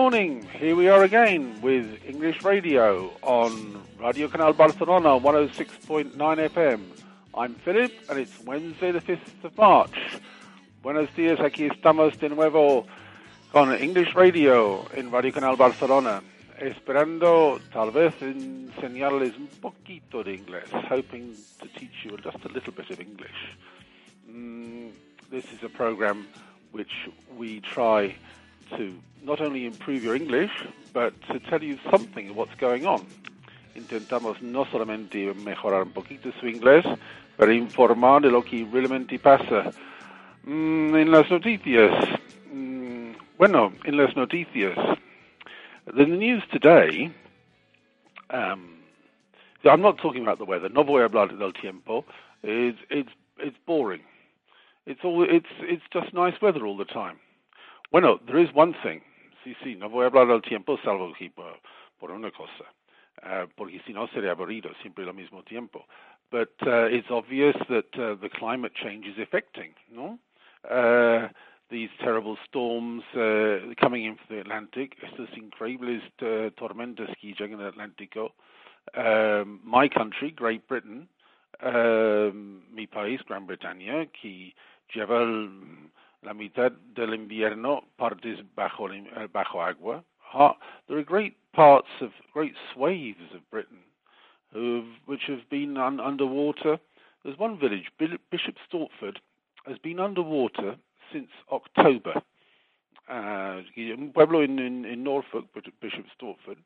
[0.00, 0.40] Morning.
[0.58, 6.80] Here we are again with English Radio on Radio Canal Barcelona 106.9 FM.
[7.34, 9.98] I'm Philip and it's Wednesday the 5th of March.
[10.82, 12.86] Buenos días, aquí estamos de nuevo
[13.52, 16.22] con English Radio en Radio Canal Barcelona.
[16.58, 22.72] Esperando tal vez enseñarles un poquito de inglés, hoping to teach you just a little
[22.72, 23.54] bit of English.
[24.26, 24.92] Mm,
[25.30, 26.26] this is a program
[26.72, 28.14] which we try
[28.78, 30.50] to not only improve your English,
[30.92, 33.06] but to tell you something of what's going on.
[33.74, 36.84] Intentamos no solamente mejorar un poquito su inglés,
[37.36, 39.72] pero informar de lo que realmente pasa.
[40.44, 41.92] Mm, en las noticias,
[42.52, 44.76] mm, bueno, en las noticias,
[45.86, 47.10] the news today,
[48.30, 48.76] um,
[49.64, 50.70] I'm not talking about the weather.
[50.70, 52.04] No voy a hablar del tiempo.
[52.42, 54.00] It's, it's, it's boring.
[54.86, 57.18] It's all, it's, it's just nice weather all the time.
[57.92, 59.02] Bueno, there is one thing
[59.44, 61.58] Sí, sí, no voy a hablar tiempo salvo que por,
[61.98, 62.64] por una cosa,
[63.22, 65.86] uh, porque si no sería aburrido, siempre lo mismo tiempo.
[66.30, 70.18] But uh, it's obvious that uh, the climate change is affecting, no?
[70.70, 71.28] Uh,
[71.70, 77.60] these terrible storms uh, coming in from the Atlantic, estas increíbles uh, tormentas que llegan
[77.60, 78.32] al Atlántico.
[78.94, 81.08] Um, my country, Great Britain,
[81.62, 84.54] um, mi país, Gran Bretaña, que
[84.94, 85.50] lleva el,
[86.22, 90.04] la mitad del invierno partes bajo, eh, bajo agua.
[90.86, 93.78] There are great parts of, great swathes of Britain
[95.06, 96.78] which have been un, underwater.
[97.22, 99.18] There's one village, Bishop Stortford,
[99.66, 100.76] has been underwater
[101.12, 102.22] since October.
[103.08, 105.46] Uh, un pueblo in, in, in Norfolk,
[105.80, 106.58] Bishop Stortford,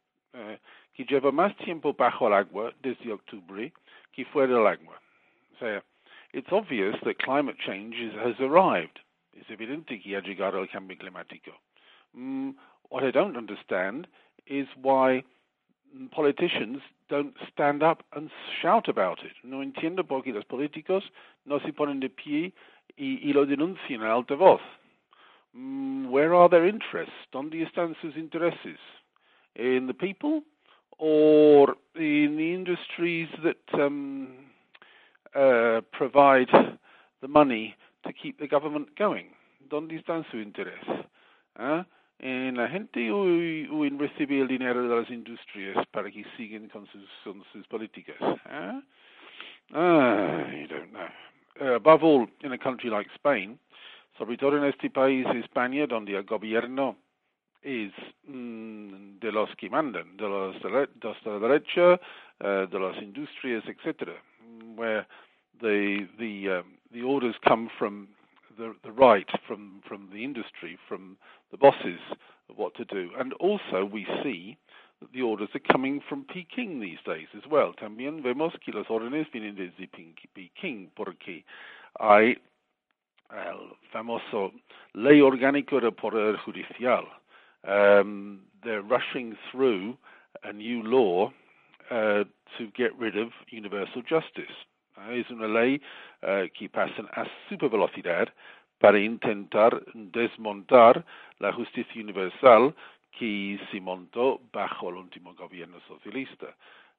[0.96, 3.72] que lleva más tiempo bajo el agua desde octubre
[4.12, 4.94] que fuera del agua.
[5.58, 5.80] So
[6.32, 9.00] it's obvious that climate change is, has arrived.
[9.34, 11.52] Es evidente que ha llegado el cambio climático.
[12.12, 12.50] Mm,
[12.90, 14.06] what I don't understand
[14.46, 15.24] is why
[16.12, 18.30] politicians don't stand up and
[18.60, 19.32] shout about it.
[19.42, 21.04] No entiendo por qué los políticos
[21.44, 22.52] no se ponen de pie
[22.96, 24.60] y, y lo denuncian a alta voz.
[25.52, 27.14] Mm, where are their interests?
[27.32, 28.78] ¿Dónde están sus intereses?
[29.54, 30.42] In the people
[30.98, 34.28] or in the industries that um,
[35.34, 36.48] uh, provide
[37.20, 39.26] the money to keep the government going.
[39.68, 40.84] ¿Dónde están su interés?
[41.56, 41.86] ¿Ah?
[42.18, 46.68] ¿En la gente o, o, en recibir el dinero de las industrias para que sigan
[46.68, 48.16] con sus, con sus políticas?
[48.46, 48.80] ¿Ah?
[49.70, 51.08] I don't know.
[51.60, 53.58] Uh, above all, in a country like Spain,
[54.18, 56.96] sobre todo en este país, España, donde el gobierno
[57.62, 57.92] es
[58.26, 62.00] mm, de los que mandan, de los de, los de la derecha,
[62.40, 64.10] uh, de las Industrias, etc.,
[64.76, 65.06] where
[65.60, 66.64] the the um,
[66.94, 68.08] the orders come from
[68.56, 71.16] the the right, from from the industry, from
[71.50, 72.00] the bosses
[72.48, 74.56] of what to do, and also we see
[75.00, 77.74] that the orders are coming from Peking these days as well.
[77.74, 79.88] También vemos que las órdenes vienen desde
[80.34, 81.44] Peking, porque
[82.00, 82.36] hay
[83.30, 84.52] el famoso
[84.94, 87.04] ley orgánico del poder judicial.
[87.66, 89.96] Um, they're rushing through
[90.44, 91.32] a new law
[91.90, 92.24] uh,
[92.58, 94.54] to get rid of universal justice.
[95.10, 95.80] Es una ley
[96.22, 98.28] uh, que pasa a super velocidad
[98.78, 101.04] para intentar desmontar
[101.38, 102.74] la justicia universal
[103.18, 106.54] que se montó bajo el último gobierno socialista.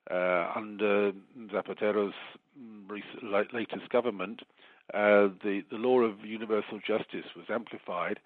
[0.10, 1.14] Uh, under
[1.52, 2.14] Zapatero's
[3.52, 4.42] latest government,
[4.94, 8.20] uh, the, the law of universal justice was amplified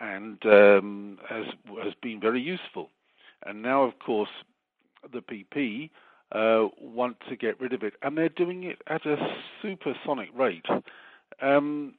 [0.00, 1.44] and um, has,
[1.82, 2.90] has been very useful.
[3.44, 4.30] And now, of course,
[5.12, 5.90] the PP
[6.32, 9.16] uh, want to get rid of it, and they're doing it at a
[9.62, 10.66] supersonic rate.
[11.40, 11.94] Um,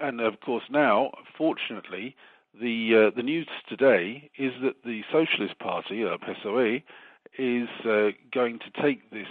[0.00, 2.16] and of course, now, fortunately,
[2.60, 6.82] the uh, the news today is that the Socialist Party, uh, PSOE,
[7.38, 9.28] is uh, going to take this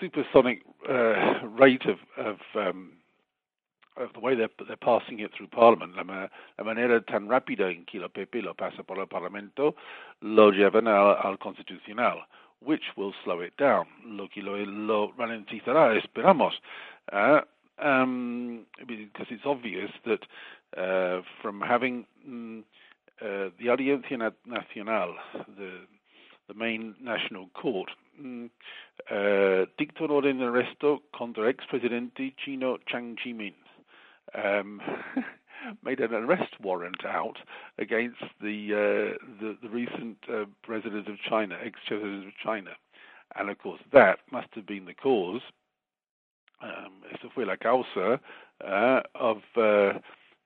[0.00, 2.92] supersonic uh, rate of, of um,
[3.96, 6.28] of the way they're, they're passing it through Parliament, la,
[6.64, 9.76] manera tan rápida en que lo pasa por el Parlamento,
[10.20, 12.26] lo llevan al, al Constitucional,
[12.64, 16.52] which will slow it down, lo que lo, ralentizará, esperamos.
[17.12, 17.40] Uh,
[17.78, 20.20] um, because it's obvious that
[20.80, 22.60] uh, from having mm,
[23.20, 25.14] uh, the Audiencia Nacional,
[25.56, 25.80] the
[26.46, 27.88] the main national court,
[28.22, 28.50] mm,
[29.10, 33.54] uh, dictó orden de arresto contra ex-presidente chino Jiang Zemin
[34.34, 34.80] um,
[35.82, 37.38] made an arrest warrant out
[37.78, 42.70] against the uh, the, the, recent uh, president of China, ex-president of China,
[43.36, 45.42] and of course that must have been the cause.
[46.62, 48.20] Um, eso fue la causa
[48.64, 49.98] uh, of uh,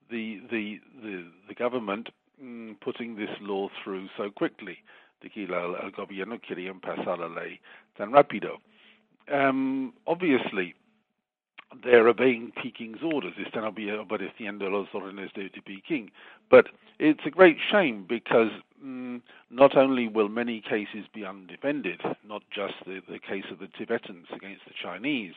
[0.09, 2.09] the, the the the government
[2.43, 4.77] mm, putting this law through so quickly.
[5.21, 6.39] De gobierno
[7.97, 8.59] tan rápido.
[9.31, 10.75] Um, obviously,
[11.83, 13.33] they're obeying Peking's orders.
[13.37, 16.11] Están obedeciendo las órdenes de, de Peking.
[16.49, 16.67] But
[16.97, 18.51] it's a great shame because
[18.83, 23.67] mm, not only will many cases be undefended, not just the, the case of the
[23.77, 25.33] Tibetans against the Chinese,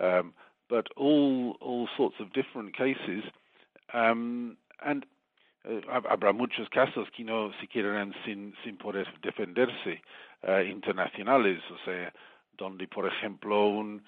[0.00, 0.32] um,
[0.68, 3.24] but all all sorts of different cases.
[3.94, 5.06] Um, and
[5.64, 10.02] uh, habrá muchos casos que no se quedarán sin, sin poder defenderse
[10.48, 12.12] uh, internacionales, o sea,
[12.58, 14.02] donde, por ejemplo, un,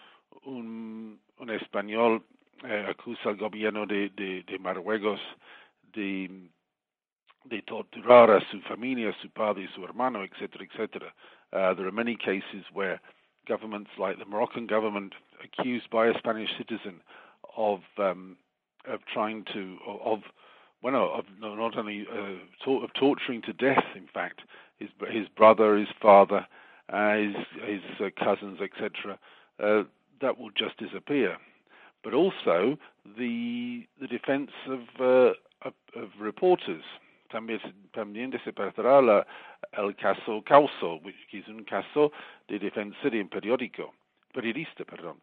[0.44, 2.22] un, un español
[2.64, 5.20] eh, acusa al gobierno de, de, de Marruecos
[5.92, 6.30] de,
[7.44, 11.12] de torturar a su familia, su padre su hermano, etc., etc.
[11.52, 13.00] Uh, there are many cases where
[13.46, 17.00] governments like the Moroccan government accused by a Spanish citizen
[17.56, 18.36] of um,
[18.86, 20.20] of trying to of
[20.82, 24.40] well, of not only uh, of torturing to death, in fact,
[24.78, 26.46] his his brother, his father,
[26.92, 27.34] uh, his
[27.66, 29.18] his uh, cousins, etc.
[30.20, 31.36] That will just disappear.
[32.02, 32.76] But also
[33.18, 35.32] the the defense of, uh,
[35.62, 36.84] of, of reporters.
[37.32, 37.58] También,
[37.92, 39.26] también desaparecerá la,
[39.72, 42.12] el caso Couso, which is un caso
[42.46, 43.92] de defensa de un periódico,
[44.32, 45.16] periodista, perdón.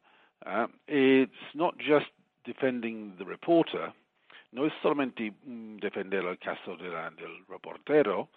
[0.45, 2.07] Uh, it's not just
[2.43, 3.93] defending the reporter,
[4.51, 8.29] no es solamente mm, defender el caso de la, del reportero,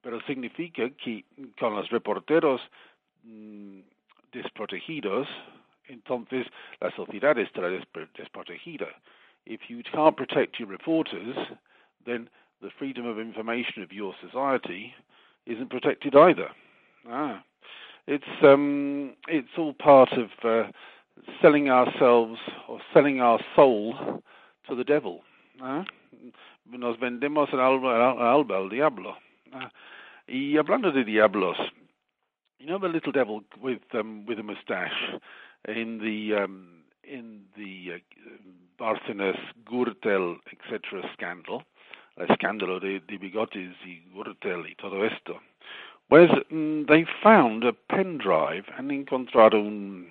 [0.00, 1.24] pero significa que
[1.58, 2.60] con los reporteros
[3.24, 3.80] mm,
[4.32, 5.28] desprotegidos
[5.88, 6.46] entonces
[6.80, 8.88] la sociedad estará desprotegida.
[9.44, 11.36] If you can't protect your reporters,
[12.06, 12.28] then
[12.60, 14.94] the freedom of information of your society
[15.46, 16.48] isn't protected either.
[17.08, 17.42] Ah,
[18.06, 20.70] it's um, it's all part of uh,
[21.40, 24.22] selling ourselves or selling our soul
[24.68, 25.22] to the devil.
[25.60, 25.84] Ah?
[26.70, 29.14] Nos vendemos el al diablo.
[29.52, 29.70] Ah.
[30.28, 31.56] Y hablando de diablos,
[32.58, 35.18] you know the little devil with um, with a mustache
[35.68, 38.94] in the um, in the uh,
[39.64, 41.02] Gürtel, etc.
[41.14, 41.64] scandal,
[42.16, 45.40] el escándalo de, de bigotes y Gürtel todo esto,
[46.08, 50.08] whereas mm, they found a pen drive and encontraron un,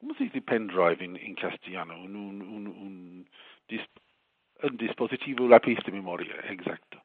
[0.00, 1.94] ¿cómo se dice pen drive in, in castellano?
[1.94, 3.26] Un, un, un, un,
[3.68, 3.82] dis,
[4.62, 6.98] un dispositivo lápiz de memoria, exacto.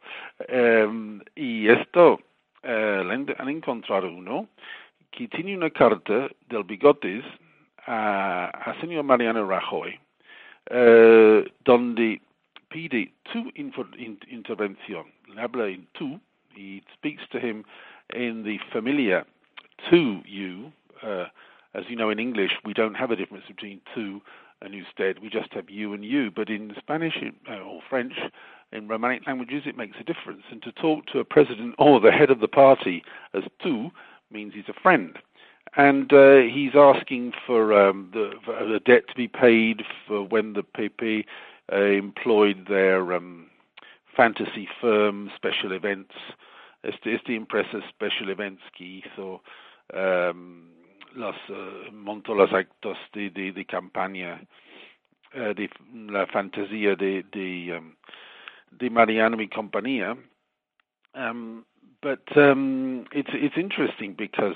[0.50, 2.20] Um, y esto,
[2.64, 4.48] uh, han encontrado uno
[5.12, 7.24] que tiene una carta del Bigotes
[7.86, 10.00] a, a señor Mariano Rajoy,
[10.70, 12.22] eh, donde
[12.70, 15.06] pide tu in, intervención.
[15.28, 16.20] Le habla en tú
[16.56, 17.64] y speaks to him
[18.14, 19.26] in the familiar
[19.90, 20.72] to you.
[21.04, 21.26] Uh,
[21.74, 24.22] as you know, in English, we don't have a difference between to
[24.62, 25.20] and usted.
[25.20, 26.32] We just have you and you.
[26.32, 27.16] But in Spanish
[27.50, 28.14] uh, or French,
[28.72, 30.44] in Romanic languages, it makes a difference.
[30.52, 33.04] And to talk to a president or the head of the party
[33.34, 33.92] as tu
[34.32, 35.18] means he's a friend.
[35.78, 40.54] And uh, he's asking for, um, the, for the debt to be paid for when
[40.54, 41.26] the PP
[41.72, 43.48] uh, employed their um,
[44.16, 46.14] fantasy firm, special events,
[46.84, 49.42] este, este empresa special events que hizo
[49.94, 50.70] um,
[51.16, 54.42] los, uh, montó los actos de, de, de campaña
[55.36, 55.70] uh, de
[56.10, 57.96] la fantasía de, de, um,
[58.72, 60.18] de Mariano y compañía.
[61.14, 61.64] Um,
[62.02, 64.56] but um, it's it's interesting because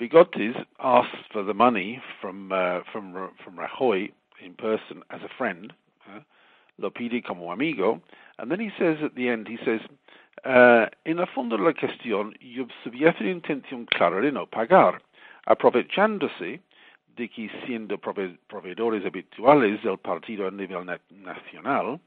[0.00, 4.10] Bigotes asks for the money from uh, from from Rajoy
[4.44, 5.72] in person as a friend,
[6.08, 6.20] uh,
[6.78, 8.00] lo pide como amigo,
[8.38, 9.80] and then he says at the end, he says,
[10.44, 15.00] uh, en el fondo la cuestión, yo una intención clara de no pagar,
[15.46, 16.60] aprovechándose
[17.16, 21.98] de que siendo proveedores habituales del partido a nivel na nacional,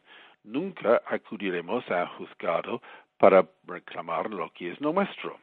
[0.43, 2.81] nunca acudiremos a juzgado
[3.21, 5.37] para reclamar lo que es nuestro.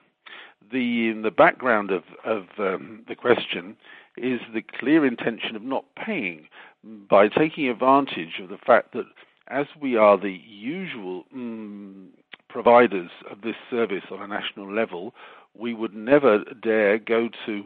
[0.72, 3.76] The the background of of um, the question
[4.16, 6.48] is the clear intention of not paying
[6.82, 9.06] by taking advantage of the fact that
[9.46, 12.08] as we are the usual mm,
[12.48, 15.14] providers of this service on a national level,
[15.54, 17.64] we would never dare go to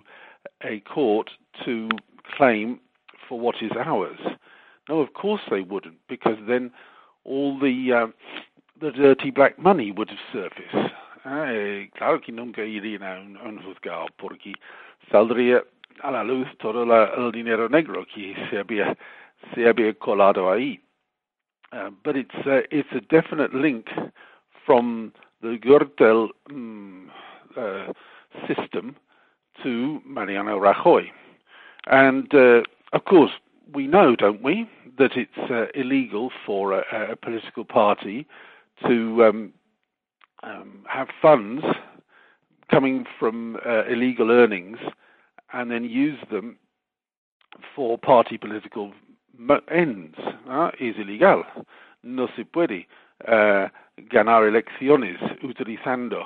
[0.62, 1.30] a court
[1.64, 1.88] to
[2.36, 2.78] claim
[3.28, 4.20] for what is ours.
[4.88, 6.70] No, of course they wouldn't, because then
[7.24, 8.06] all the uh,
[8.82, 10.92] the dirty black money would have surfaced.
[11.24, 14.52] Eh, claro que nunca irían a un, un juzgado porque
[15.10, 15.62] saldría
[16.02, 18.96] a la luz todo la, el dinero negro que se había
[19.54, 20.80] se había colado ahí.
[21.72, 23.86] Uh, but it's uh, it's a definite link
[24.66, 25.12] from
[25.42, 27.10] the Gürtel um,
[27.56, 27.92] uh,
[28.48, 28.96] system
[29.62, 31.08] to Mariano Rajoy.
[31.86, 32.62] And uh,
[32.92, 33.32] of course,
[33.72, 38.26] we know, don't we, that it's uh, illegal for a, a, political party
[38.86, 39.52] to um,
[40.42, 41.64] um, have funds
[42.70, 44.78] coming from uh, illegal earnings
[45.52, 46.56] and then use them
[47.74, 48.92] for party political
[49.70, 50.16] ends.
[50.48, 51.44] Uh, is illegal.
[52.02, 52.86] No se puede
[53.28, 53.68] uh,
[54.10, 56.24] ganar elecciones utilizando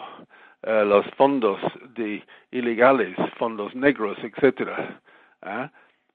[0.66, 1.60] uh, los fondos
[1.94, 2.22] de
[2.52, 4.96] ilegales, fondos negros, etc.
[5.42, 5.68] Uh,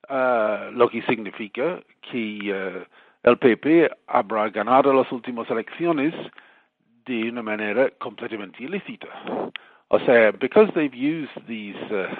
[0.09, 2.85] uh, lo que significa que uh,
[3.23, 6.13] el PP habrá ganado las últimas elecciones
[7.05, 9.07] de una manera completamente ilícita.
[9.89, 12.15] O sea, because they've used these uh,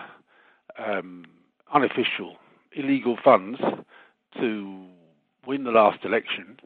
[0.78, 1.26] um,
[1.74, 2.38] unofficial,
[2.74, 3.60] illegal funds
[4.40, 4.86] to
[5.46, 6.58] win the last election,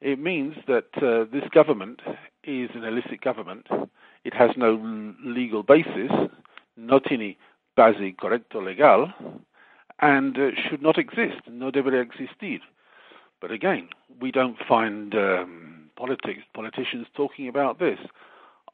[0.00, 2.00] it means that uh, this government
[2.44, 3.66] is an illicit government.
[4.24, 4.80] It has no
[5.24, 6.10] legal basis,
[6.76, 7.36] no tiene
[7.76, 9.12] base correcto legal,
[10.00, 12.60] and uh, should not exist, no debería existir.
[13.40, 13.88] But again,
[14.20, 17.98] we don't find um, politics, politicians talking about this.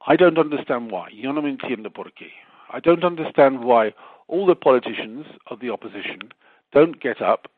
[0.06, 1.08] I don't understand why.
[1.12, 2.30] Yo no entiendo por qué.
[2.72, 3.92] I don't understand why
[4.28, 6.32] all the politicians of the opposition
[6.72, 7.48] don't get up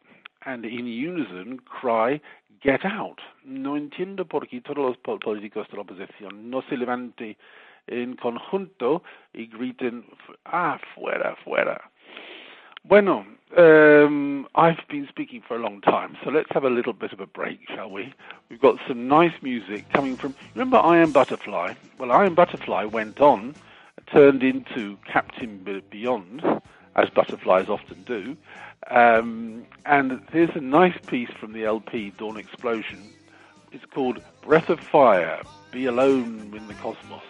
[0.47, 2.21] and in unison cry,
[2.63, 3.19] get out.
[3.45, 7.37] No entiendo por qué todos los políticos de la oposición no se levanten
[7.87, 10.05] en conjunto y griten,
[10.47, 11.92] ah, fuera, fuera.
[12.85, 13.25] Bueno,
[13.57, 17.21] um, I've been speaking for a long time, so let's have a little bit of
[17.21, 18.13] a break, shall we?
[18.49, 20.35] We've got some nice music coming from.
[20.55, 21.75] Remember Iron Butterfly?
[21.99, 23.55] Well, Iron Butterfly went on,
[24.13, 25.59] turned into Captain
[25.91, 26.43] Beyond,
[26.97, 28.37] as butterflies often do.
[28.91, 33.01] Um, and there's a nice piece from the LP Dawn Explosion.
[33.71, 37.23] It's called Breath of Fire Be Alone in the Cosmos.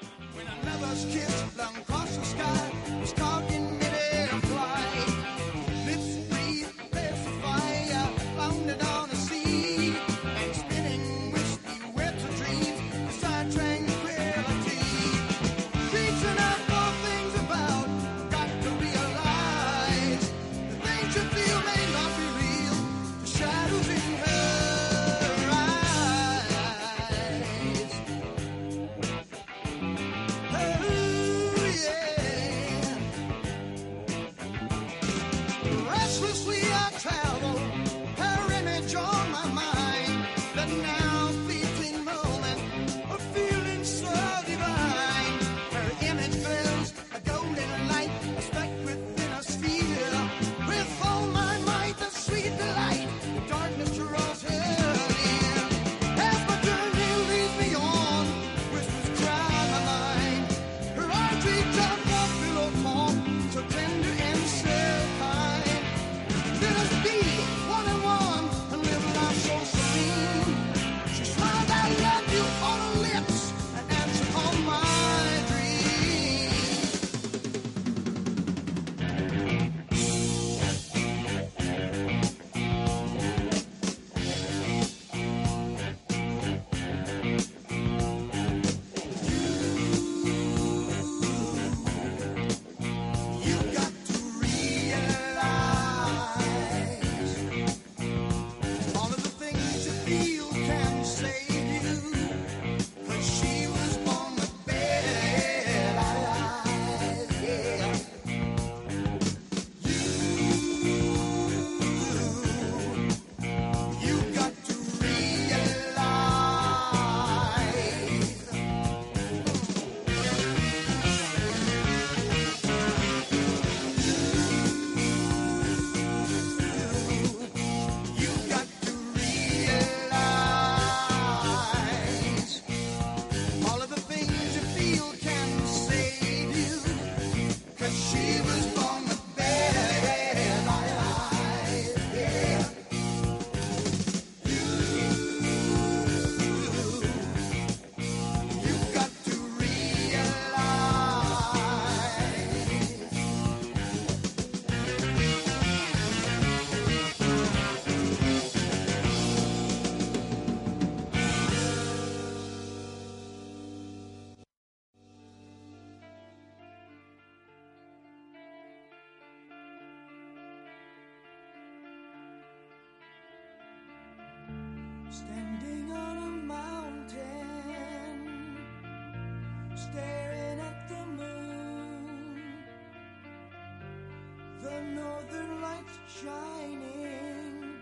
[186.21, 187.81] shining,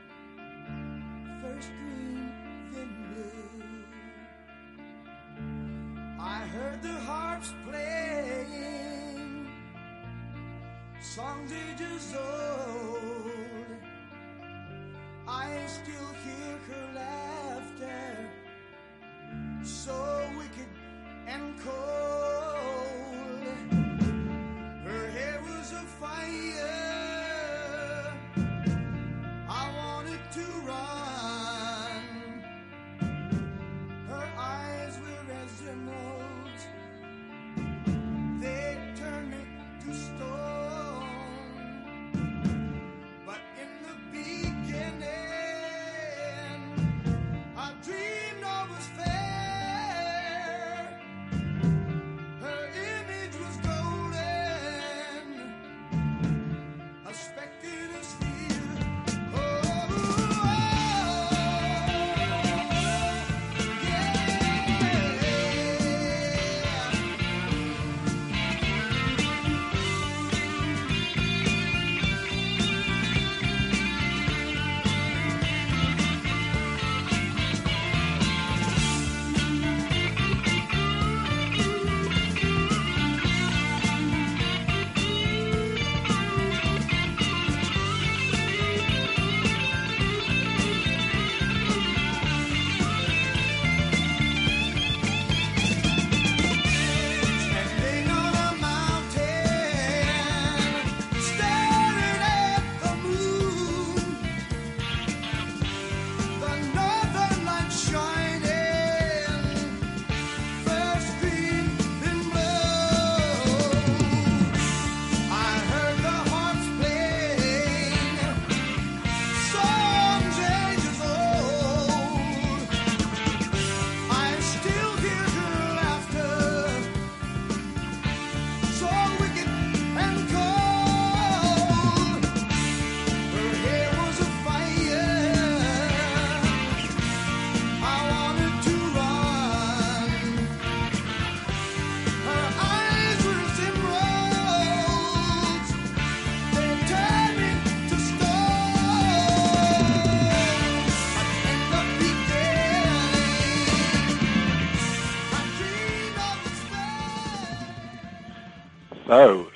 [1.43, 2.33] first green,
[2.73, 3.51] then blue.
[6.21, 9.49] I heard the harps playing,
[11.01, 13.41] songs ages old.
[15.27, 16.40] I still hear.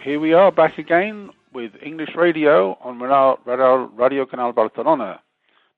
[0.04, 5.22] Here we are back again with English Radio on Radio, Radio, Canal Barcelona.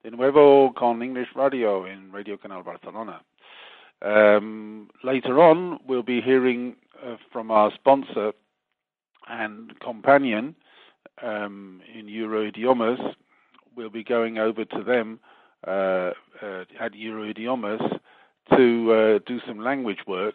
[0.03, 3.21] De nuevo con English Radio in Radio Canal Barcelona.
[4.03, 6.75] Um, later on, we'll be hearing
[7.07, 8.33] uh, from our sponsor
[9.29, 10.57] and companion
[11.23, 13.15] um, in Euroidiomas.
[13.77, 15.21] We'll be going over to them
[15.65, 16.11] uh,
[16.43, 18.01] uh, at Euroidiomas
[18.57, 20.35] to uh, do some language work.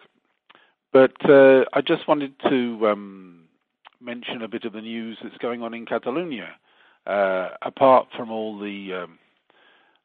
[0.93, 3.40] But uh, I just wanted to um,
[4.01, 6.55] mention a bit of the news that's going on in Catalonia,
[7.05, 9.19] uh, apart from all the um,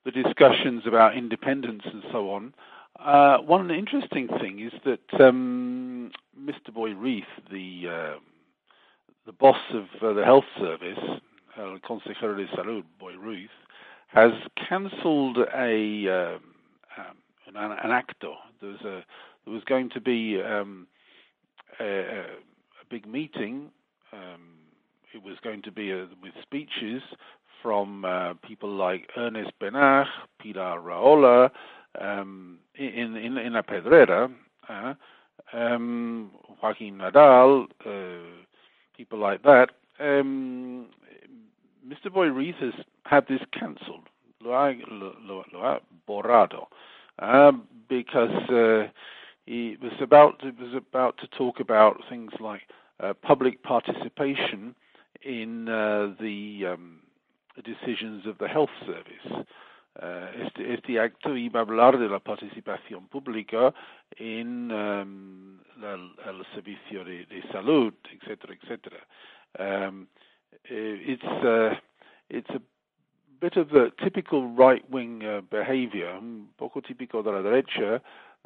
[0.04, 2.54] the discussions about independence and so on.
[3.00, 6.72] Uh, one interesting thing is that um, Mr.
[6.72, 8.18] Boi Ruiz, the uh,
[9.26, 10.98] the boss of uh, the health service,
[11.58, 13.50] El Consejero de Salud, Boi Ruiz,
[14.06, 14.32] has
[14.68, 16.40] cancelled a um,
[16.96, 17.16] um,
[17.54, 18.34] an, an acto.
[18.60, 19.04] There was a
[19.44, 20.86] there was going to be um,
[21.80, 22.24] a a
[22.88, 23.70] big meeting.
[24.16, 24.42] Um,
[25.12, 27.02] it was going to be a, with speeches
[27.62, 30.06] from uh, people like Ernest Benach,
[30.42, 31.50] Pilar Rahola,
[32.00, 34.30] um, in, in in La Pedrera,
[34.68, 34.94] uh,
[35.52, 36.30] um,
[36.62, 38.44] Joaquin Nadal, uh,
[38.96, 39.70] people like that.
[39.98, 40.86] Um,
[41.86, 42.12] Mr.
[42.12, 42.74] Boi Ruiz has
[43.04, 44.08] had this cancelled.
[44.42, 46.66] Lo lo, lo, borrado
[47.18, 47.52] uh,
[47.88, 48.86] because uh,
[49.46, 52.85] he was about was about to talk about things like uh,
[53.22, 54.74] public participation
[55.22, 57.00] in uh, the um,
[57.64, 59.46] decisions of the health service.
[60.02, 63.72] Uh, este, este acto iba a hablar de la participación pública
[64.18, 68.98] en um, la, el servicio de, de salud, etcétera, etcétera.
[69.58, 70.06] Um,
[70.68, 71.74] eh, it's uh,
[72.28, 72.60] it's a
[73.40, 78.02] bit of the typical right-wing uh, behavior, un poco típico de la derecha,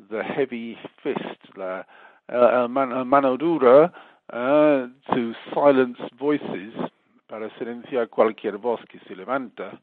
[0.08, 1.84] the heavy fist, la
[2.28, 3.92] el mano dura
[4.32, 6.72] uh, to silence voices
[7.28, 9.78] para silenciar cualquier voz que se levanta,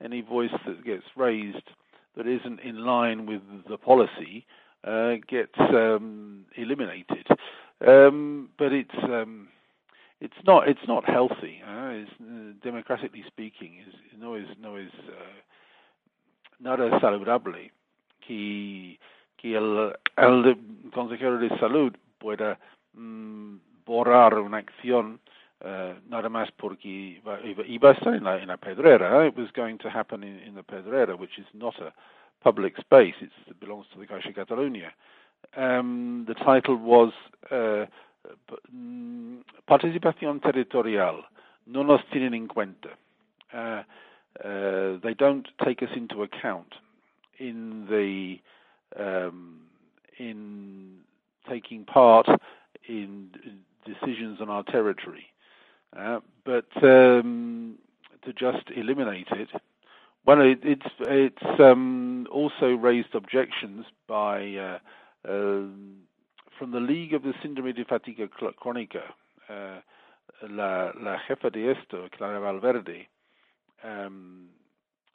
[0.00, 1.70] any voice that gets raised
[2.16, 4.44] that isn't in line with the policy
[4.84, 7.26] uh, gets um, eliminated.
[7.86, 9.48] Um, but it's um,
[10.20, 11.60] it's not it's not healthy.
[11.66, 15.40] Uh, it's, uh, democratically speaking, is no es no es uh,
[16.60, 17.70] nada saludable
[18.26, 18.98] que
[19.36, 20.56] que el, el
[20.94, 22.58] consejero de salud pueda
[22.94, 25.20] mm, borrar una acción
[25.64, 29.26] uh, nada más porque iba, iba, a estar en la, en la Pedrera.
[29.26, 31.92] It was going to happen in, in the Pedrera, which is not a
[32.42, 33.14] public space.
[33.20, 34.90] It's, it belongs to the Caixa Catalunya.
[35.56, 37.12] Um, the title was
[37.50, 37.86] uh,
[38.74, 41.22] mm, Participación Territorial.
[41.66, 42.90] No nos tienen en cuenta.
[43.52, 43.82] Uh,
[44.44, 46.74] uh, they don't take us into account
[47.38, 48.38] in the
[48.98, 49.60] um,
[50.18, 50.98] in
[51.48, 52.26] taking part
[52.88, 53.30] in
[53.84, 55.26] decisions on our territory.
[55.96, 57.78] Uh, but um,
[58.24, 59.48] to just eliminate it,
[60.24, 64.78] well, it, it's it's um, also raised objections by uh,
[65.28, 65.98] um
[66.58, 69.02] from the League of the Síndrome de Fatiga Crónica,
[69.48, 69.80] uh,
[70.48, 73.08] la, la jefa de esto, Clara Valverde,
[73.82, 74.48] um,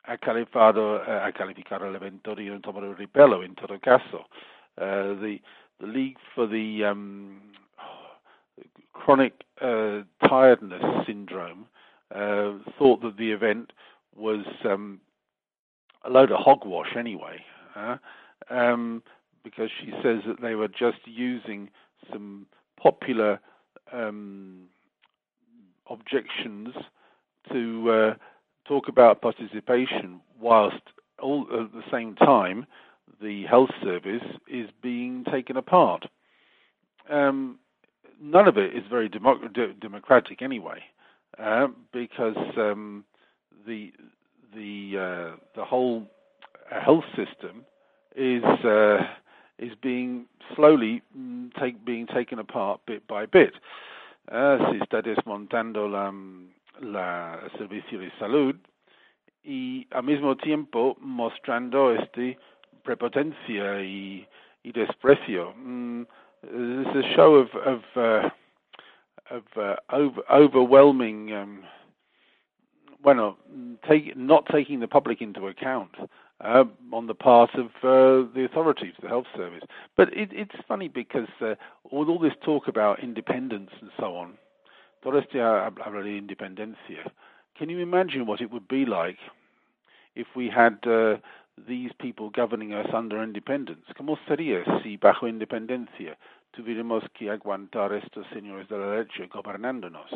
[0.04, 4.26] ha calificado, uh, ha calificado el evento de un tomo de ripelo in todo caso.
[4.78, 5.40] Uh, the
[5.80, 7.40] the League for the um,
[8.94, 11.66] Chronic uh, Tiredness Syndrome
[12.14, 13.72] uh, thought that the event
[14.16, 15.00] was um,
[16.04, 17.44] a load of hogwash anyway,
[17.76, 17.98] uh,
[18.50, 19.04] um,
[19.44, 21.70] because she says that they were just using
[22.12, 22.46] some
[22.82, 23.40] popular
[23.94, 24.64] um,
[25.90, 26.70] objections
[27.52, 28.14] to uh,
[28.68, 30.82] talk about participation, whilst
[31.22, 32.66] all at the same time
[33.22, 36.06] the health service is being taken apart.
[37.10, 37.58] Um,
[38.22, 40.82] none of it is very democ- de- democratic anyway,
[41.40, 43.04] uh, because um,
[43.66, 43.92] the
[44.56, 46.06] the uh, the whole
[46.70, 47.66] health system
[48.16, 49.04] is uh,
[49.60, 50.26] is being
[50.56, 53.54] slowly mm, take, being taken apart bit by bit.
[54.32, 56.12] Uh, se está desmontando la,
[56.82, 58.56] la servicio de salud
[59.44, 62.38] y al mismo tiempo mostrando este
[62.84, 64.28] prepotencia y,
[64.64, 65.54] y desprecio.
[65.56, 66.04] Mm,
[66.44, 68.30] there's a show of of, uh,
[69.30, 71.64] of uh, over, overwhelming, um,
[73.04, 73.38] bueno,
[73.88, 75.92] take, not taking the public into account
[76.42, 79.64] uh, on the part of uh, the authorities, the health service.
[79.96, 81.56] But it, it's funny because uh,
[81.92, 84.34] with all this talk about independence and so on,
[85.04, 85.12] de
[86.20, 87.12] independencia.
[87.58, 89.18] Can you imagine what it would be like
[90.16, 91.18] if we had uh,
[91.68, 93.86] these people governing us under independence?
[93.98, 96.18] ¿Cómo sería si bajo independencia
[96.52, 100.12] tuviéramos que aguantar estos señores de la derecha gobernándonos?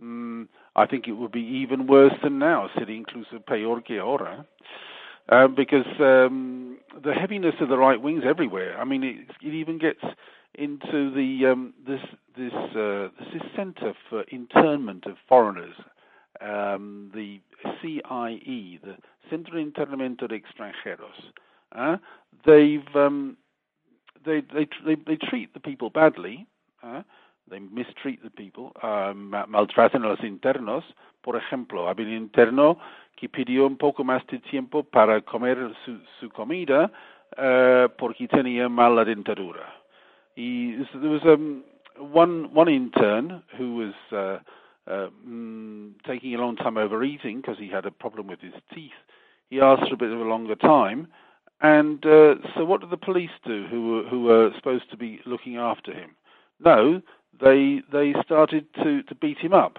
[0.00, 0.44] Mm,
[0.76, 4.44] I think it would be even worse than now, sería incluso peor que ahora.
[5.26, 8.78] Uh, because um, the heaviness of the right wings everywhere.
[8.78, 10.04] I mean, it, it even gets
[10.54, 12.00] into the um, this
[12.36, 15.74] this uh, this centre for internment of foreigners,
[16.44, 17.40] um, the
[17.80, 18.96] CIE, the
[19.30, 21.32] Centro de Internamiento de Extranjeros.
[21.74, 21.96] Uh,
[22.44, 23.36] they've um,
[24.24, 26.46] they, they they they treat the people badly.
[26.82, 27.02] Uh,
[27.50, 30.84] they mistreat the people, um, maltratan a los internos.
[31.22, 32.78] Por ejemplo, había un interno
[33.16, 36.90] que pidió un poco más de tiempo para comer su, su comida
[37.38, 39.72] uh, porque tenía mala dentadura.
[40.36, 41.62] Y so there was um,
[42.12, 43.94] one one intern who was
[44.86, 48.92] uh, mm, taking a long time overeating because he had a problem with his teeth.
[49.50, 51.08] He asked for a bit of a longer time,
[51.60, 55.20] and uh, so what did the police do, who were who were supposed to be
[55.26, 56.10] looking after him?
[56.64, 57.00] No,
[57.40, 59.78] they they started to to beat him up.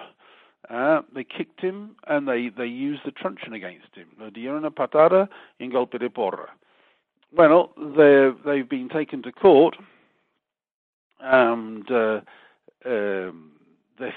[0.69, 4.07] Uh, they kicked him and they, they used the truncheon against him.
[4.31, 6.47] Dieron patada en golpe de porra.
[7.31, 9.75] Well, they've been taken to court
[11.19, 12.21] and uh,
[12.85, 13.51] um,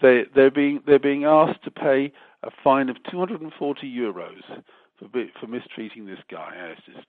[0.00, 2.12] they, they're, being, they're being asked to pay
[2.42, 4.42] a fine of 240 euros
[4.98, 5.08] for,
[5.40, 6.52] for mistreating this guy.
[6.72, 7.06] It's just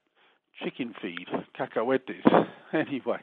[0.64, 2.48] chicken feed, cacahuetes.
[2.74, 3.20] Anyway,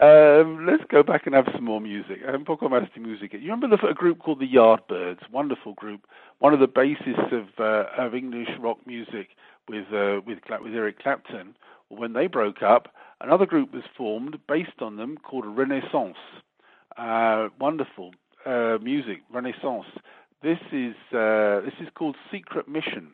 [0.00, 2.18] um, let's go back and have some more music.
[2.26, 3.34] Un poco más de música.
[3.34, 5.20] You remember the, a group called the Yardbirds?
[5.30, 6.00] Wonderful group.
[6.40, 9.28] One of the basis of uh, of English rock music
[9.68, 11.54] with uh, with with Eric Clapton.
[11.90, 12.88] When they broke up,
[13.20, 16.16] another group was formed based on them called Renaissance.
[16.98, 18.14] Uh, wonderful
[18.46, 19.86] uh, music, Renaissance.
[20.42, 23.12] This is uh, this is called Secret Mission,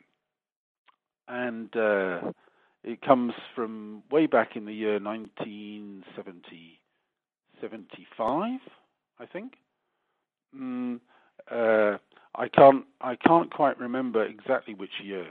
[1.29, 2.33] and uh,
[2.85, 6.81] it comes from way back in the year 1970,
[7.61, 8.61] 75,
[9.19, 9.55] I think.
[10.59, 11.01] Mm,
[11.51, 11.99] uh,
[12.35, 15.27] I can't I can't quite remember exactly which year,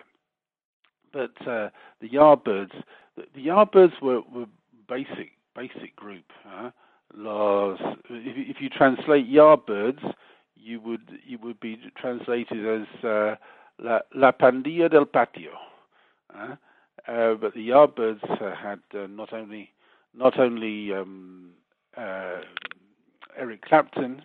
[1.13, 2.83] but uh, the Yardbirds
[3.15, 4.45] the, the Yardbirds were, were
[4.87, 6.25] basic basic group.
[6.45, 6.71] Huh?
[7.13, 10.13] If, if you translate Yardbirds,
[10.55, 13.35] you would you would be translated as uh,
[13.79, 15.51] la, la pandilla del patio.
[16.29, 16.55] Huh?
[17.07, 19.69] Uh, but the Yardbirds uh, had uh, not only
[20.13, 21.49] not only um,
[21.97, 22.41] uh,
[23.37, 24.21] Eric Clapton,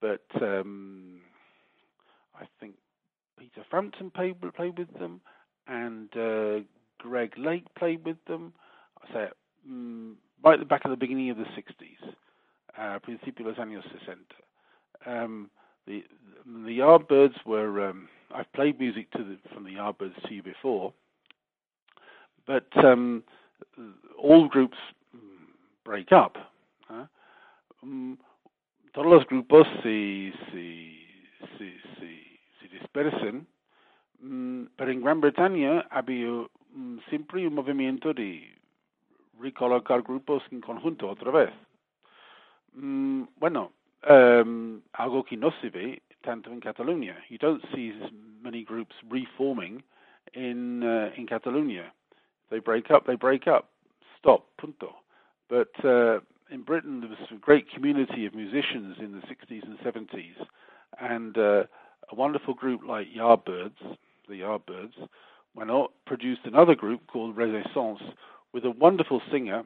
[0.00, 1.20] but um,
[2.38, 2.74] I think
[3.38, 5.20] Peter Frampton played played with them,
[5.66, 6.64] and uh,
[6.98, 8.52] Greg Lake played with them.
[9.02, 9.28] I say
[9.68, 12.14] mm, right at the back at the beginning of the '60s,
[12.78, 14.14] uh, principio los años 60.
[15.06, 15.50] Um,
[15.86, 16.04] the
[16.46, 17.90] the Yardbirds were.
[17.90, 20.92] Um, I've played music the, from the Yardbirds to you before,
[22.46, 23.22] but um,
[24.20, 24.76] all groups
[25.84, 26.36] break up.
[26.90, 27.06] ¿eh?
[27.84, 28.14] Mm,
[28.92, 30.96] todos los grupos se, se,
[31.58, 33.46] se, se, se dispersan,
[34.20, 38.52] mm, pero en Gran Bretaña había mm, siempre un movimiento de
[39.40, 41.50] recolocar grupos en conjunto otra vez.
[42.74, 43.72] Mm, bueno,
[44.08, 46.60] um, algo que no se ve tanto en.
[47.28, 47.92] You don't see
[48.42, 49.82] many groups reforming
[50.34, 51.92] in uh, in Catalonia.
[52.50, 53.70] They break up, they break up.
[54.18, 54.94] Stop, punto.
[55.48, 56.20] But uh,
[56.50, 60.46] in Britain, there was a great community of musicians in the 60s and 70s,
[61.00, 61.64] and uh,
[62.10, 63.96] a wonderful group like Yardbirds,
[64.28, 64.94] the Yardbirds,
[65.54, 68.00] went out, produced another group called Renaissance
[68.54, 69.64] with a wonderful singer,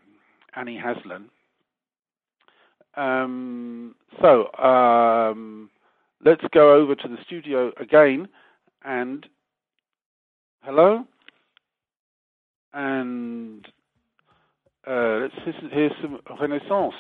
[0.57, 1.31] Annie Haslam.
[2.97, 5.71] Um, so um,
[6.25, 8.27] let's go over to the studio again
[8.85, 9.27] and
[10.63, 11.05] hello
[12.73, 13.67] and
[14.87, 15.35] uh, let's
[15.73, 16.95] hear some Renaissance.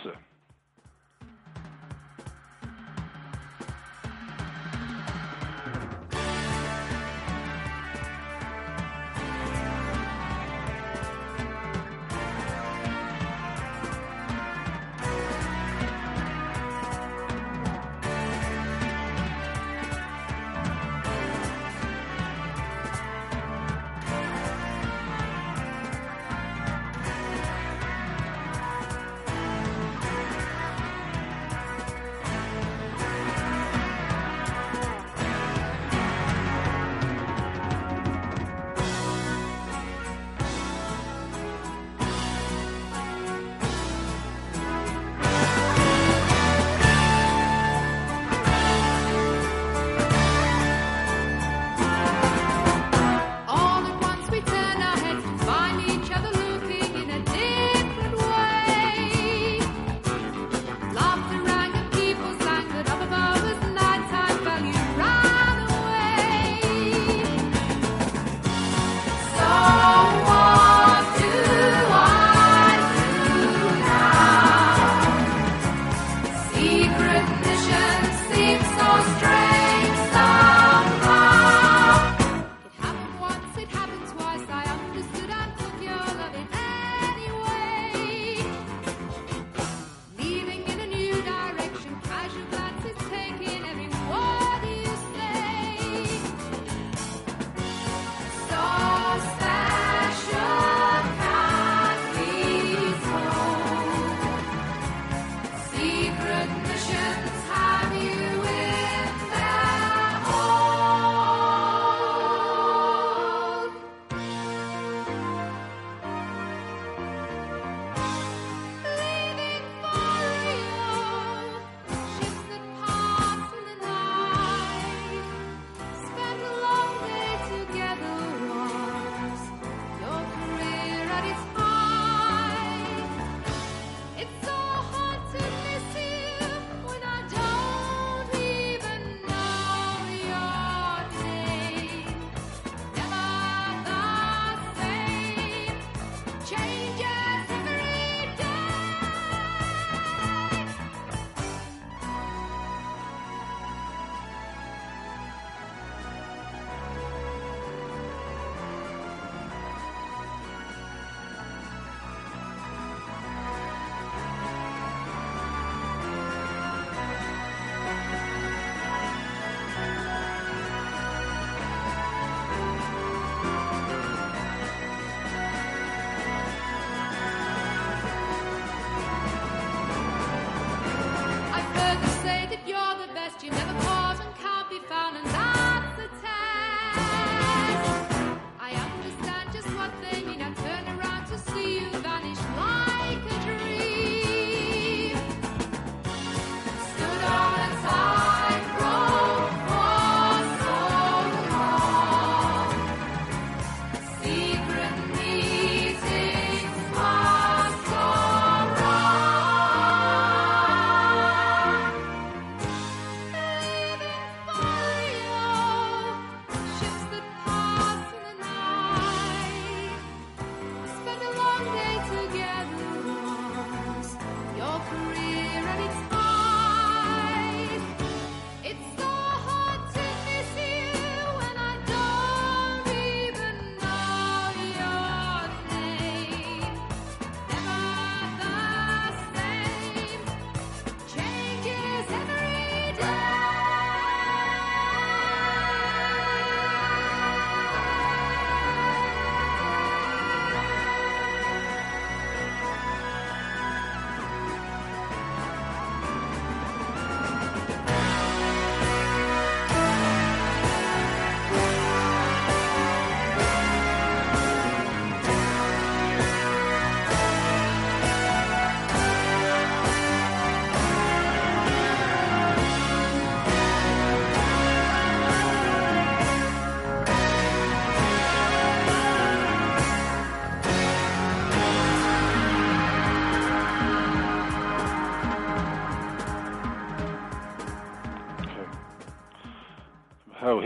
[181.79, 182.08] never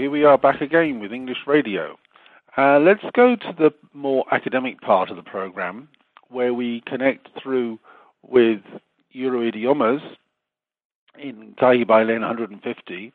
[0.02, 1.96] here we are back again with English Radio.
[2.58, 5.88] Uh, let's go to the more academic part of the program
[6.28, 7.78] where we connect through
[8.22, 8.58] with
[9.14, 10.00] Euroidiomas
[11.16, 13.12] in Calle Bailen 150.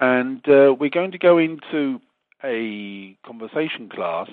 [0.00, 2.00] And uh, we're going to go into
[2.42, 4.28] a conversation class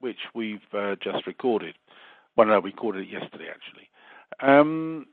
[0.00, 1.76] which we've uh, just recorded.
[2.36, 3.88] Well, no, we recorded it yesterday actually.
[4.40, 5.06] Um,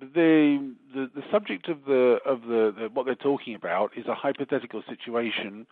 [0.00, 4.14] the, the the subject of the of the, the what they're talking about is a
[4.14, 5.66] hypothetical situation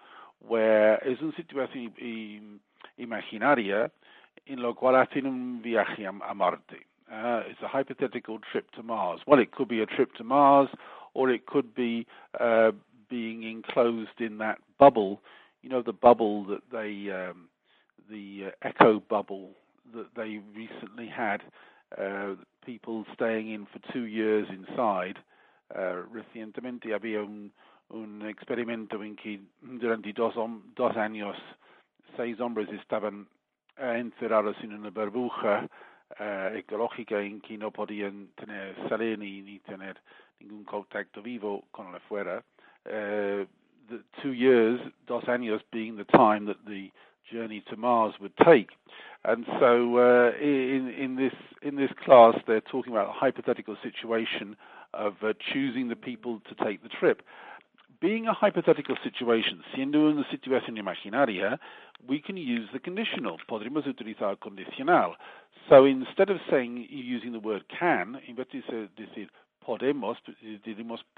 [0.46, 2.60] where es una situación
[2.96, 3.90] imaginaria
[4.46, 6.86] en lo cual hacen un viaje a, Marte.
[7.10, 9.20] Uh, it's a hypothetical trip to Mars.
[9.26, 10.68] Well, it could be a trip to Mars,
[11.14, 12.07] or it could be
[12.38, 12.72] uh,
[13.09, 15.20] being enclosed in that bubble.
[15.62, 17.48] You know, the bubble that they, um,
[18.11, 19.50] the uh, echo bubble
[19.94, 21.42] that they recently had.
[22.68, 25.18] Uh, people staying in for two years inside.
[25.74, 27.52] Uh, recientemente había un,
[27.90, 30.34] un experimento en que durante dos,
[30.74, 31.36] dos años
[32.16, 33.26] seis hombres estaban
[33.76, 35.68] encerrados en una burbuja
[36.18, 39.96] eh, ecológica en que no podían tener salir ni, ni tener
[40.40, 42.42] ningún contacto vivo con la fuera.
[42.86, 43.44] Uh,
[43.88, 46.90] the two years, dos años, being the time that the
[47.33, 48.70] journey to Mars would take.
[49.24, 54.57] And so, uh, in in this in this class, they're talking about a hypothetical situation
[54.95, 57.22] of uh, choosing the people to take the trip.
[58.01, 61.59] Being a hypothetical situation, siendo una situación imaginaria,
[62.09, 63.39] we can use the conditional.
[63.51, 65.16] Podríamos utilizar condicional.
[65.68, 69.29] So instead of saying using the word can, en vez de decir-
[69.66, 70.16] podemos,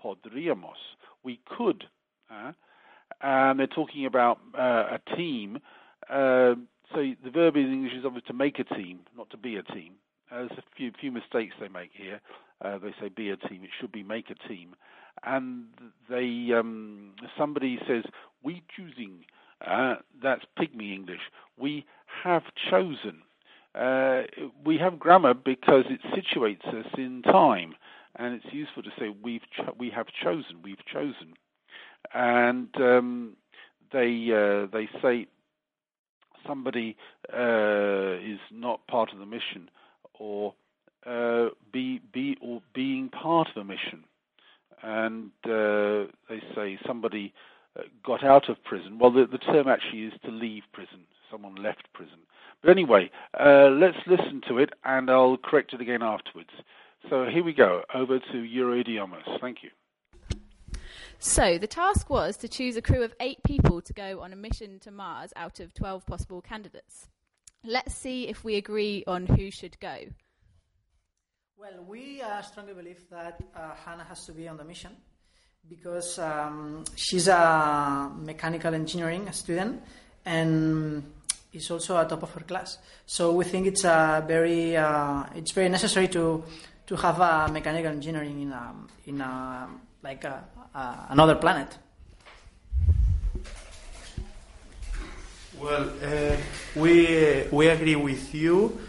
[0.03, 0.77] podríamos.
[1.23, 1.85] We could.
[2.31, 2.53] uh,
[3.21, 5.59] and they're talking about uh, a team.
[6.11, 6.55] Uh,
[6.93, 9.63] so the verb in English is obviously to make a team, not to be a
[9.63, 9.95] team.
[10.31, 12.21] Uh, there's a few few mistakes they make here.
[12.65, 13.65] Uh, they say be a team.
[13.65, 14.75] It should be make a team.
[15.25, 15.67] And
[16.09, 18.05] they um, somebody says
[18.43, 19.25] we choosing.
[19.67, 21.21] Uh, that's pygmy English.
[21.59, 21.85] We
[22.25, 23.23] have chosen.
[23.75, 24.23] Uh,
[24.65, 27.75] we have grammar because it situates us in time,
[28.17, 30.63] and it's useful to say we've cho- we have chosen.
[30.63, 31.35] We've chosen
[32.15, 33.37] and um,
[33.93, 35.27] they uh, they say
[36.47, 36.97] somebody
[37.33, 39.71] uh, is not part of the mission,
[40.19, 40.55] or
[41.07, 44.05] uh, be be or being part of a mission,
[44.83, 47.33] and uh, they say somebody
[47.79, 48.99] uh, got out of prison.
[48.99, 51.01] Well, the, the term actually is to leave prison.
[51.31, 52.19] Someone left prison.
[52.63, 56.51] But anyway, uh, let's listen to it, and I'll correct it again afterwards.
[57.09, 57.83] So here we go.
[57.95, 59.41] Over to Euroidiomas.
[59.41, 59.71] Thank you.
[61.23, 64.37] So the task was to choose a crew of eight people to go on a
[64.37, 67.09] mission to Mars out of 12 possible candidates.
[67.63, 69.99] Let's see if we agree on who should go.
[71.59, 74.97] Well, we uh, strongly believe that uh, Hannah has to be on the mission
[75.69, 79.83] because um, she's a mechanical engineering student
[80.25, 81.05] and
[81.53, 82.79] is also a top of her class.
[83.05, 86.43] So we think it's a very uh, it's very necessary to
[86.87, 89.69] to have a mechanical engineering in a, in a,
[90.03, 90.45] like a,
[90.75, 91.79] a, another planet.
[95.61, 96.37] Well, uh,
[96.75, 98.81] we we agree with you,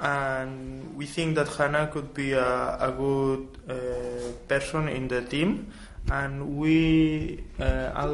[0.00, 5.70] and we think that Hannah could be a, a good uh, person in the team,
[6.10, 8.06] and we uh,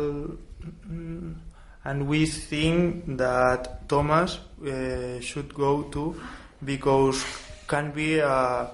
[0.90, 1.34] mm,
[1.84, 6.20] and we think that Thomas uh, should go too,
[6.64, 7.24] because
[7.68, 8.68] can be a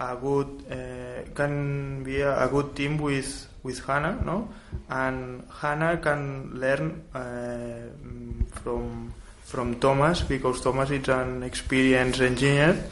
[0.00, 4.48] a good uh, can be a, a good team with with Hannah, no?
[4.88, 7.86] And Hannah can learn uh,
[8.62, 9.12] from
[9.44, 12.82] from Thomas because Thomas is an experienced engineer,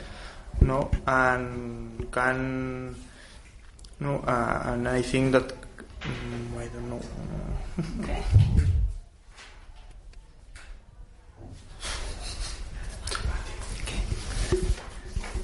[0.61, 0.91] no?
[1.07, 2.95] And can
[4.01, 4.19] no?
[4.27, 7.01] Uh, and I think that mm, I don't know.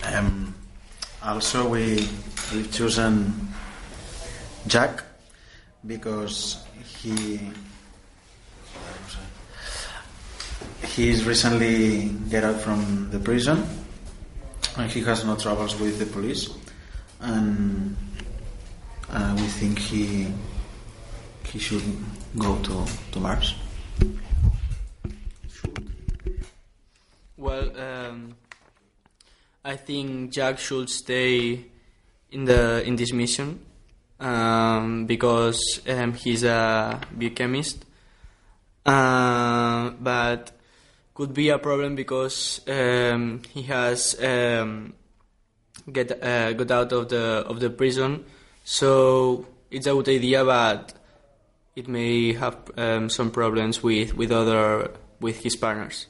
[0.04, 0.43] Um,
[1.25, 2.09] also, we
[2.53, 3.49] we've chosen
[4.66, 5.03] Jack
[5.87, 6.64] because
[7.01, 7.41] he
[10.95, 13.66] he's recently get out from the prison
[14.77, 16.51] and he has no troubles with the police
[17.20, 17.97] and
[19.11, 20.29] uh, we think he
[21.47, 21.83] he should
[22.39, 23.55] go to, to Mars.
[27.37, 28.35] Well, um,
[29.64, 31.64] I think Jack should stay
[32.30, 33.64] in the in this mission
[34.20, 37.84] um, because um, he's a biochemist,
[38.84, 40.52] uh, but
[41.14, 44.92] could be a problem because um, he has um,
[45.90, 48.24] get uh, got out of the of the prison.
[48.64, 50.92] So it's a good idea, but
[51.74, 54.90] it may have um, some problems with, with other
[55.20, 56.06] with his partners.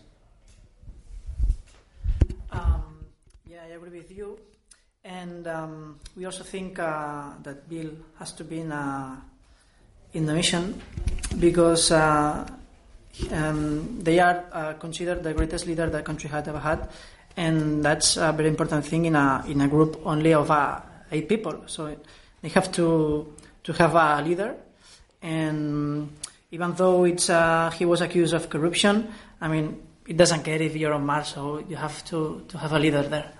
[5.05, 8.73] And um, we also think uh, that Bill has to be in,
[10.15, 10.81] in the mission
[11.39, 12.49] because uh,
[13.31, 16.89] um, they are uh, considered the greatest leader the country had ever had.
[17.37, 20.81] And that's a very important thing in a, in a group only of uh,
[21.13, 21.65] eight people.
[21.67, 21.95] So
[22.41, 23.35] they have to,
[23.65, 24.57] to have a leader.
[25.21, 26.17] And
[26.51, 30.77] even though it's, uh, he was accused of corruption, I mean, it doesn't care if
[30.77, 33.33] you're on Mars, so you have to, to have a leader there.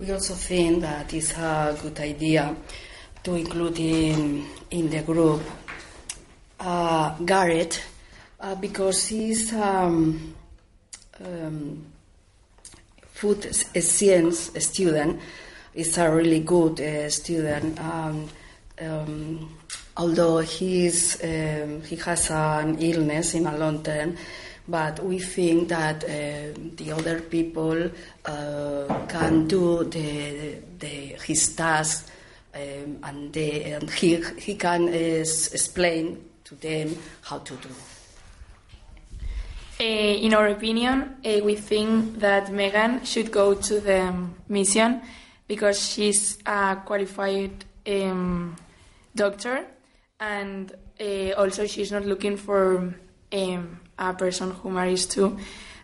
[0.00, 2.56] We also think that it's a good idea
[3.22, 5.40] to include in, in the group
[6.58, 7.80] uh, Garrett
[8.40, 10.34] uh, because he's um,
[11.24, 11.86] um,
[13.12, 15.20] food science student.
[15.72, 17.78] He's a really good uh, student.
[17.80, 18.28] Um,
[18.80, 19.56] um,
[19.96, 24.16] although he's, um, he has an illness in a long term,
[24.66, 26.08] but we think that uh,
[26.76, 27.90] the other people
[28.24, 32.10] uh, can do the, the, his task
[32.54, 37.68] um, and, they, and he, he can uh, explain to them how to do.
[39.80, 44.14] Uh, in our opinion, uh, we think that Megan should go to the
[44.48, 45.02] mission
[45.48, 48.56] because she's a qualified um,
[49.14, 49.66] doctor
[50.20, 52.94] and uh, also she's not looking for
[53.32, 55.38] um, a person who marries too.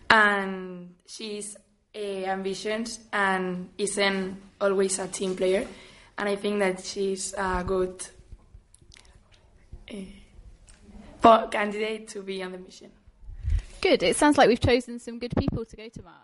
[0.08, 1.56] And she's
[1.94, 5.66] uh, ambitious and isn't always a team player.
[6.18, 8.04] And I think that she's a good
[11.22, 12.90] uh, candidate to be on the mission.
[13.80, 14.02] Good.
[14.02, 16.16] It sounds like we've chosen some good people to go to Mars.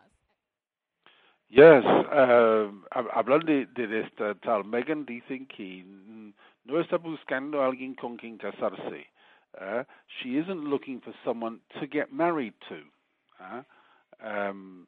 [1.49, 5.85] Yes, um, hab- hablando de, de esta tal Megan, dicen que
[6.65, 9.07] no está buscando a alguien con quien casarse.
[9.61, 9.85] Uh,
[10.23, 12.81] she isn't looking for someone to get married to.
[13.43, 13.63] Uh,
[14.27, 14.87] um,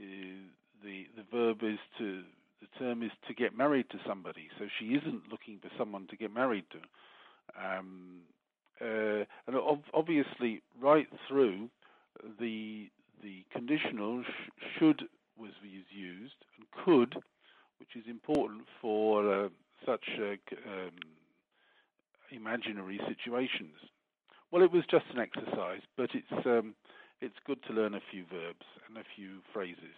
[0.00, 0.48] eh,
[0.82, 2.22] the the verb is to
[2.60, 4.48] the term is to get married to somebody.
[4.58, 6.78] So she isn't looking for someone to get married to.
[7.56, 8.20] Um,
[8.80, 11.68] uh, and ob- obviously, right through
[12.40, 12.88] the
[13.22, 15.02] the conditional sh- should
[15.38, 15.52] was
[15.90, 17.14] used and could,
[17.78, 19.48] which is important for uh,
[19.86, 20.32] such uh,
[20.68, 20.90] um,
[22.30, 23.74] imaginary situations.
[24.50, 26.74] Well, it was just an exercise, but it's um,
[27.20, 29.94] it's good to learn a few verbs and a few phrases.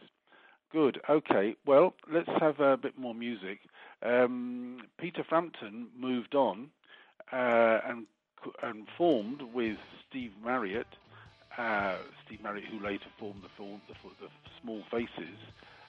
[0.72, 1.00] Good.
[1.08, 1.56] Okay.
[1.66, 3.60] Well, let's have a bit more music.
[4.02, 6.70] Um, Peter Frampton moved on
[7.32, 8.06] uh, and
[8.62, 9.78] and formed with
[10.08, 10.86] Steve Marriott.
[11.58, 14.30] Uh, Steve Marriott, who later formed the film, the, the
[14.62, 15.38] Small Faces,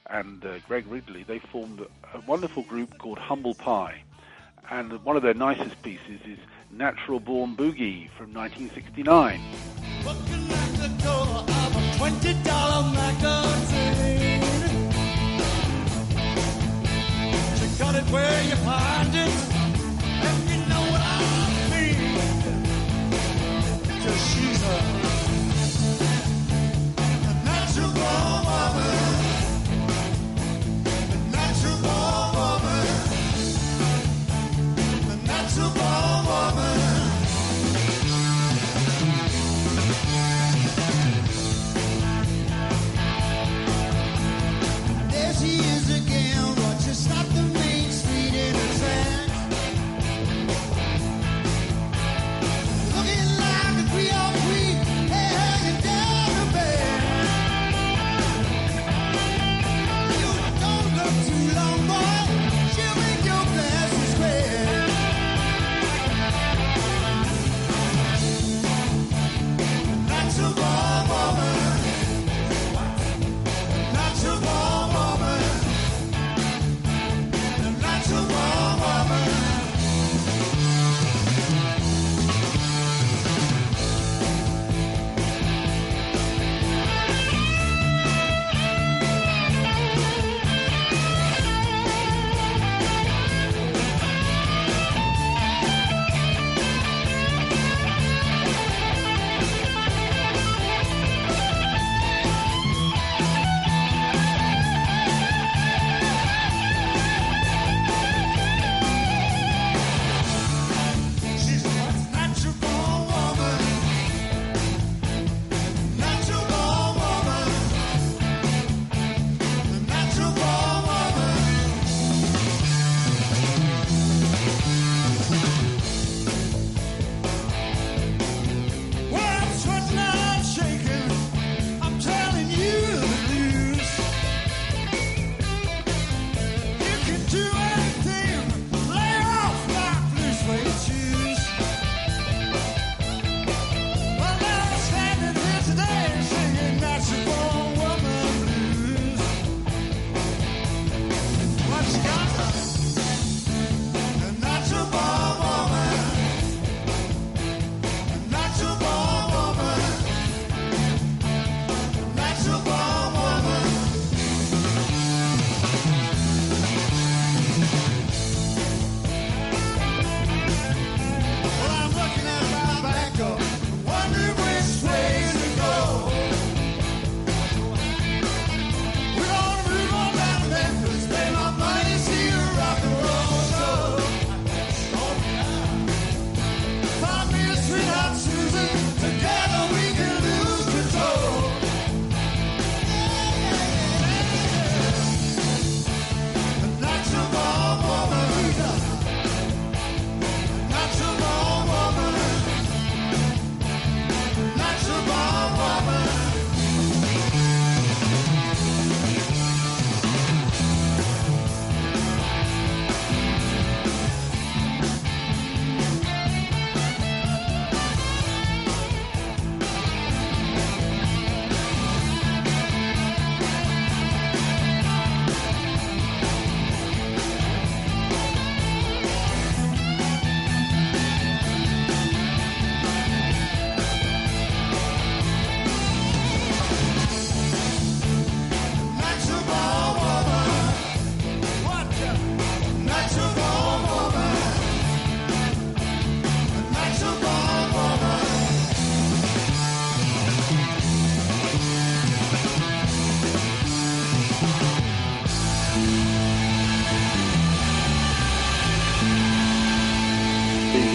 [0.10, 1.80] and uh, Greg Ridley, they formed
[2.14, 4.04] a wonderful group called Humble Pie.
[4.70, 6.40] And one of their nicest pieces is
[6.74, 9.42] Natural Born Boogie from 1969.
[10.06, 11.02] Looking at the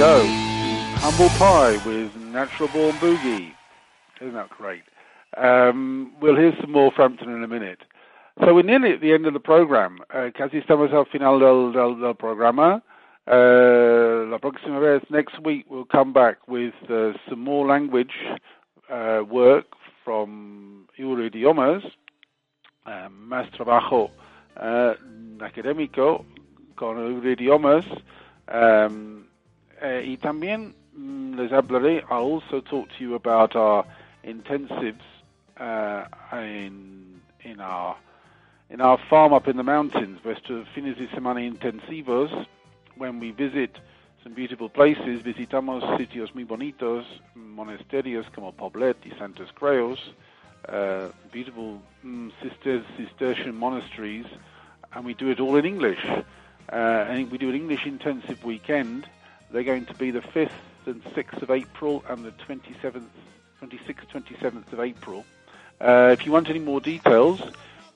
[0.07, 0.25] go.
[1.03, 3.51] Humble Pie with Natural Born Boogie.
[4.21, 4.85] Isn't that great?
[5.37, 7.81] Um, we'll hear some more Frampton in a minute.
[8.39, 9.99] So we're nearly at the end of the program.
[10.15, 12.83] Uh, casi estamos al final del, del, del programa.
[13.27, 18.15] Uh, la próxima vez, next week, we'll come back with uh, some more language
[18.89, 19.67] uh, work
[20.05, 21.83] from Euroidiomas,
[22.87, 24.11] uh, más trabajo
[24.57, 24.95] uh,
[25.41, 26.25] académico
[26.77, 27.85] con Euroidiomas,
[28.47, 29.26] um,
[29.87, 33.85] uh, y también mm, les hablaré, I'll also talk to you about our
[34.25, 35.03] intensives
[35.59, 37.97] uh, in, in our
[38.69, 42.31] in our farm up in the mountains, nuestros fines de semana intensivos,
[42.97, 43.79] when we visit
[44.25, 47.05] some beautiful places, visitamos sitios muy bonitos,
[47.37, 50.01] monasterios como Poblet y Santes Creus,
[50.69, 51.81] uh, beautiful
[52.43, 54.27] sisters, Cistercian monasteries,
[54.93, 56.05] and we do it all in English.
[56.73, 59.07] Uh, and we do an English intensive weekend.
[59.51, 60.51] They're going to be the 5th
[60.87, 63.05] and 6th of April and the 27th,
[63.63, 65.25] 26th, 27th of April.
[65.81, 67.41] Uh, if you want any more details,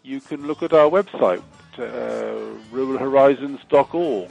[0.03, 1.43] you can look at our website,
[1.79, 4.31] uh, ruralhorizons.org.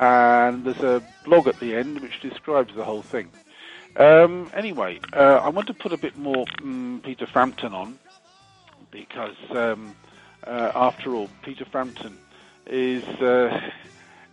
[0.00, 3.30] And there's a blog at the end which describes the whole thing.
[3.96, 7.98] Um, anyway, uh, I want to put a bit more um, Peter Frampton on
[8.90, 9.94] because, um,
[10.44, 12.18] uh, after all, Peter Frampton
[12.66, 13.04] is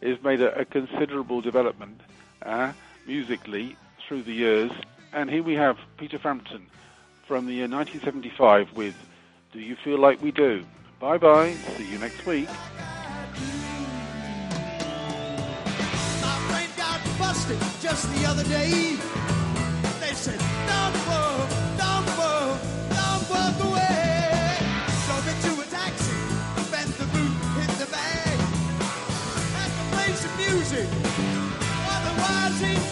[0.02, 2.02] is made a, a considerable development
[2.41, 2.74] uh,
[3.08, 3.76] musically
[4.08, 4.72] through the years.
[5.14, 6.66] And here we have Peter Frampton
[7.28, 8.95] from the year 1975 with
[9.54, 10.66] Do You Feel Like We Do?
[10.99, 11.54] Bye bye.
[11.78, 12.49] See you next week.
[17.82, 18.95] Just the other day.
[19.99, 21.71] They said, don't
[30.90, 32.91] otherwise he'd